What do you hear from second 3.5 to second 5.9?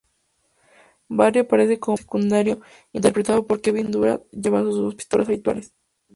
Kevin Durand llevando sus pistolas habituales.